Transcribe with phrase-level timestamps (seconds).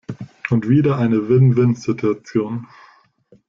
[0.49, 2.65] Und wieder eine Win-win-Situation!